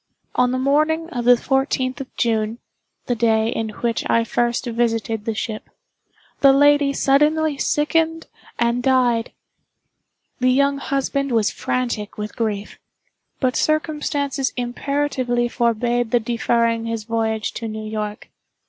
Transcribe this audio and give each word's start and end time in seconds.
On 0.33 0.49
the 0.51 0.57
morning 0.57 1.11
of 1.11 1.25
the 1.25 1.37
fourteenth 1.37 2.01
of 2.01 2.11
June 2.17 2.57
(the 3.05 3.13
day 3.13 3.49
in 3.49 3.69
which 3.69 4.03
I 4.09 4.23
first 4.23 4.65
visited 4.65 5.25
the 5.25 5.35
ship), 5.35 5.69
the 6.39 6.51
lady 6.51 6.91
suddenly 6.91 7.59
sickened 7.59 8.25
and 8.57 8.81
died. 8.81 9.31
The 10.39 10.49
young 10.49 10.79
husband 10.79 11.31
was 11.31 11.51
frantic 11.51 12.17
with 12.17 12.35
grief—but 12.35 13.55
circumstances 13.55 14.53
imperatively 14.57 15.47
forbade 15.47 16.09
the 16.09 16.19
deferring 16.19 16.87
his 16.87 17.03
voyage 17.03 17.51
to 17.53 17.67
New 17.67 17.85
York. 17.85 18.29